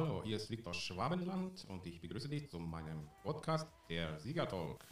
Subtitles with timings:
[0.00, 4.86] Hallo, hier ist Viktor Schwabenland und ich begrüße dich zu meinem Podcast, der Siegertalk.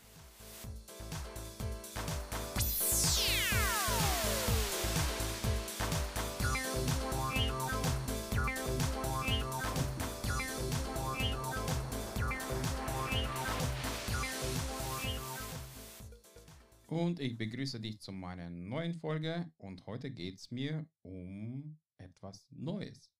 [16.89, 22.45] Und ich begrüße dich zu meiner neuen Folge und heute geht es mir um etwas
[22.51, 23.16] Neues.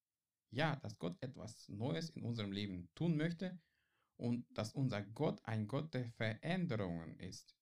[0.51, 3.59] Ja, dass Gott etwas Neues in unserem Leben tun möchte
[4.17, 7.57] und dass unser Gott ein Gott der Veränderungen ist.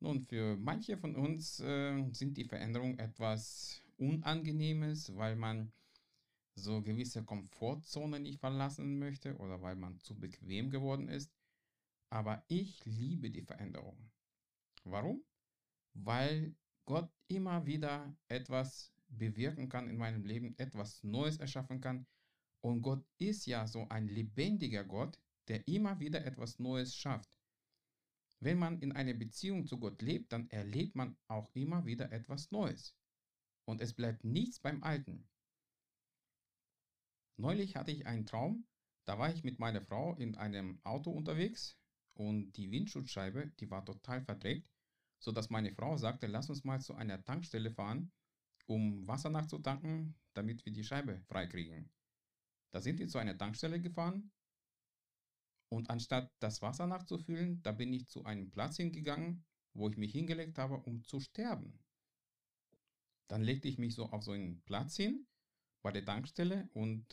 [0.00, 5.72] Nun, für manche von uns äh, sind die Veränderungen etwas Unangenehmes, weil man
[6.54, 11.32] so gewisse Komfortzone nicht verlassen möchte oder weil man zu bequem geworden ist.
[12.10, 14.10] Aber ich liebe die Veränderungen.
[14.84, 15.24] Warum?
[15.94, 16.54] Weil
[16.84, 22.06] Gott immer wieder etwas bewirken kann in meinem Leben, etwas Neues erschaffen kann.
[22.60, 27.30] Und Gott ist ja so ein lebendiger Gott, der immer wieder etwas Neues schafft.
[28.40, 32.50] Wenn man in einer Beziehung zu Gott lebt, dann erlebt man auch immer wieder etwas
[32.50, 32.94] Neues.
[33.64, 35.28] Und es bleibt nichts beim Alten.
[37.38, 38.66] Neulich hatte ich einen Traum,
[39.04, 41.78] da war ich mit meiner Frau in einem Auto unterwegs
[42.14, 44.70] und die Windschutzscheibe, die war total verdreckt
[45.18, 48.12] sodass meine Frau sagte, lass uns mal zu einer Tankstelle fahren,
[48.66, 51.90] um Wasser nachzutanken, damit wir die Scheibe freikriegen.
[52.72, 54.30] Da sind wir zu einer Tankstelle gefahren
[55.68, 60.12] und anstatt das Wasser nachzufüllen, da bin ich zu einem Platz hingegangen, wo ich mich
[60.12, 61.78] hingelegt habe, um zu sterben.
[63.28, 65.26] Dann legte ich mich so auf so einen Platz hin
[65.82, 67.04] bei der Tankstelle und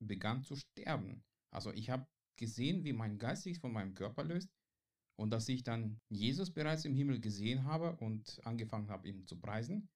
[0.00, 1.24] begann zu sterben.
[1.50, 2.06] Also ich habe
[2.36, 4.50] gesehen, wie mein Geist sich von meinem Körper löst
[5.16, 9.38] und dass ich dann Jesus bereits im Himmel gesehen habe und angefangen habe, ihn zu
[9.38, 9.88] preisen.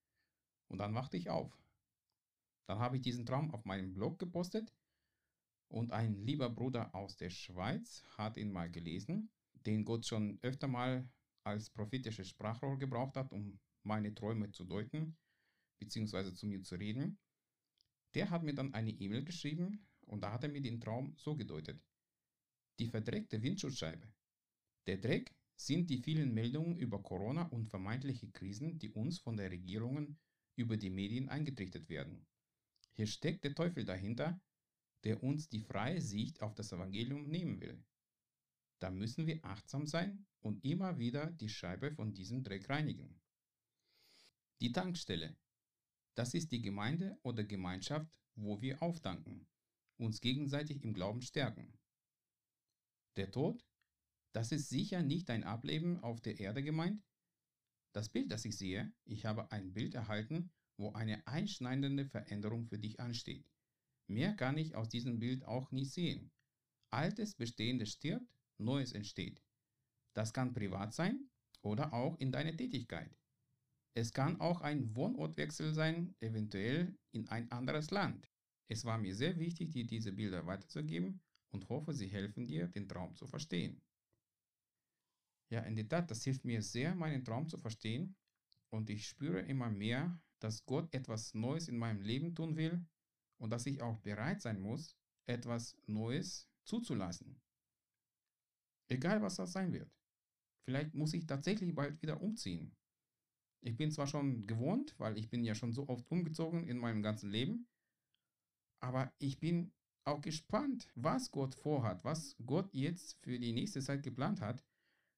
[0.68, 1.56] Und dann wachte ich auf.
[2.66, 4.72] Dann habe ich diesen Traum auf meinem Blog gepostet
[5.68, 9.30] und ein lieber Bruder aus der Schweiz hat ihn mal gelesen,
[9.66, 11.08] den Gott schon öfter mal
[11.44, 15.16] als prophetisches Sprachrohr gebraucht hat, um meine Träume zu deuten,
[15.78, 17.18] beziehungsweise zu mir zu reden.
[18.14, 21.36] Der hat mir dann eine E-Mail geschrieben und da hat er mir den Traum so
[21.36, 21.80] gedeutet.
[22.78, 24.08] Die verdreckte Windschutzscheibe
[24.86, 29.50] der Dreck sind die vielen Meldungen über Corona und vermeintliche Krisen, die uns von der
[29.50, 30.16] Regierungen
[30.56, 32.26] über die Medien eingetrichtert werden.
[32.92, 34.40] Hier steckt der Teufel dahinter,
[35.04, 37.84] der uns die freie Sicht auf das Evangelium nehmen will.
[38.78, 43.20] Da müssen wir achtsam sein und immer wieder die Scheibe von diesem Dreck reinigen.
[44.60, 45.36] Die Tankstelle.
[46.14, 49.46] Das ist die Gemeinde oder Gemeinschaft, wo wir auftanken,
[49.98, 51.78] uns gegenseitig im Glauben stärken.
[53.16, 53.64] Der Tod
[54.36, 57.02] das ist sicher nicht ein Ableben auf der Erde gemeint.
[57.96, 62.78] Das Bild, das ich sehe, ich habe ein Bild erhalten, wo eine einschneidende Veränderung für
[62.78, 63.50] dich ansteht.
[64.06, 66.30] Mehr kann ich aus diesem Bild auch nicht sehen.
[66.90, 69.42] Altes, Bestehendes stirbt, Neues entsteht.
[70.12, 71.30] Das kann privat sein
[71.62, 73.16] oder auch in deiner Tätigkeit.
[73.94, 78.30] Es kann auch ein Wohnortwechsel sein, eventuell in ein anderes Land.
[78.68, 82.90] Es war mir sehr wichtig, dir diese Bilder weiterzugeben und hoffe, sie helfen dir, den
[82.90, 83.80] Traum zu verstehen.
[85.48, 88.16] Ja, in der Tat, das hilft mir sehr, meinen Traum zu verstehen.
[88.70, 92.84] Und ich spüre immer mehr, dass Gott etwas Neues in meinem Leben tun will
[93.38, 94.96] und dass ich auch bereit sein muss,
[95.26, 97.40] etwas Neues zuzulassen.
[98.88, 99.90] Egal, was das sein wird.
[100.64, 102.76] Vielleicht muss ich tatsächlich bald wieder umziehen.
[103.62, 107.02] Ich bin zwar schon gewohnt, weil ich bin ja schon so oft umgezogen in meinem
[107.02, 107.68] ganzen Leben,
[108.80, 109.72] aber ich bin
[110.04, 114.64] auch gespannt, was Gott vorhat, was Gott jetzt für die nächste Zeit geplant hat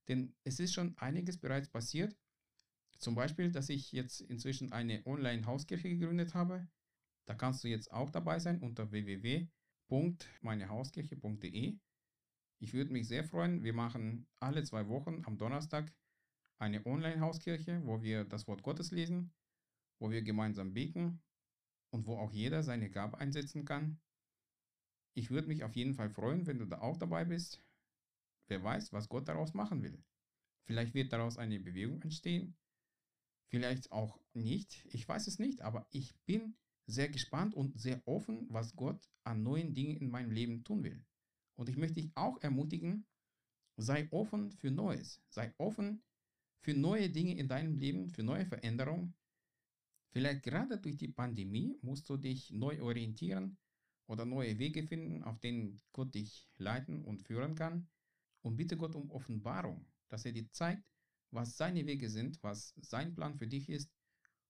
[0.09, 2.17] denn es ist schon einiges bereits passiert.
[2.99, 6.67] Zum Beispiel, dass ich jetzt inzwischen eine Online-Hauskirche gegründet habe.
[7.27, 11.79] Da kannst du jetzt auch dabei sein unter www.meinehauskirche.de.
[12.61, 13.63] Ich würde mich sehr freuen.
[13.63, 15.93] Wir machen alle zwei Wochen am Donnerstag
[16.59, 19.33] eine Online-Hauskirche, wo wir das Wort Gottes lesen,
[20.01, 21.23] wo wir gemeinsam beten
[21.91, 24.01] und wo auch jeder seine Gabe einsetzen kann.
[25.15, 27.63] Ich würde mich auf jeden Fall freuen, wenn du da auch dabei bist.
[28.49, 30.03] Wer weiß, was Gott daraus machen will.
[30.65, 32.57] Vielleicht wird daraus eine Bewegung entstehen,
[33.49, 34.85] vielleicht auch nicht.
[34.91, 36.57] Ich weiß es nicht, aber ich bin
[36.87, 41.05] sehr gespannt und sehr offen, was Gott an neuen Dingen in meinem Leben tun will.
[41.57, 43.07] Und ich möchte dich auch ermutigen,
[43.77, 46.03] sei offen für Neues, sei offen
[46.61, 49.15] für neue Dinge in deinem Leben, für neue Veränderungen.
[50.11, 53.59] Vielleicht gerade durch die Pandemie musst du dich neu orientieren
[54.07, 57.89] oder neue Wege finden, auf denen Gott dich leiten und führen kann.
[58.49, 60.91] Und bitte Gott um Offenbarung, dass er dir zeigt,
[61.31, 63.93] was seine Wege sind, was sein Plan für dich ist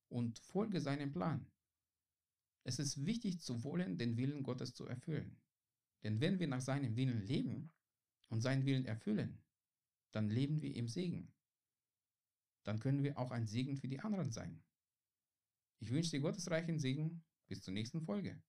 [0.08, 1.50] und folge seinem Plan.
[2.62, 5.36] Es ist wichtig zu wollen, den Willen Gottes zu erfüllen.
[6.04, 7.72] Denn wenn wir nach seinem Willen leben
[8.28, 9.42] und seinen Willen erfüllen,
[10.12, 11.32] dann leben wir im Segen.
[12.62, 14.62] Dann können wir auch ein Segen für die anderen sein.
[15.80, 17.24] Ich wünsche dir gottesreichen Segen.
[17.48, 18.40] Bis zur nächsten Folge.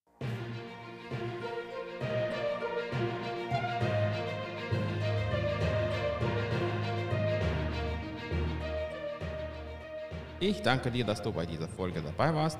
[10.41, 12.57] Ich danke dir, dass du bei dieser Folge dabei warst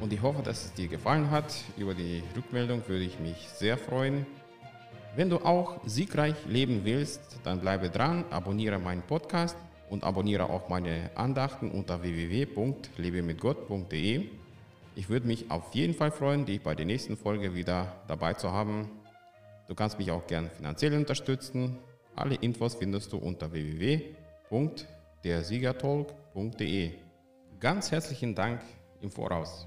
[0.00, 1.52] und ich hoffe, dass es dir gefallen hat.
[1.76, 4.26] Über die Rückmeldung würde ich mich sehr freuen.
[5.16, 9.56] Wenn du auch siegreich leben willst, dann bleibe dran, abonniere meinen Podcast
[9.88, 14.28] und abonniere auch meine Andachten unter www.lebemitgott.de.
[14.94, 18.52] Ich würde mich auf jeden Fall freuen, dich bei der nächsten Folge wieder dabei zu
[18.52, 18.88] haben.
[19.66, 21.76] Du kannst mich auch gern finanziell unterstützen.
[22.14, 23.52] Alle Infos findest du unter
[25.24, 26.92] dersiegertalk.de.
[27.58, 28.62] Ganz herzlichen Dank
[29.00, 29.66] im Voraus.